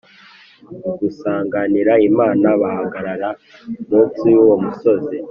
Mu 0.81 0.91
gusanganira 0.99 1.93
Imana 2.09 2.47
bahagarara 2.61 3.29
munsi 3.89 4.23
y’ 4.33 4.35
uwo 4.43 4.55
musozi 4.63 5.17